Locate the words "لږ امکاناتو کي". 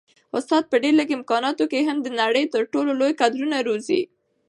0.99-1.81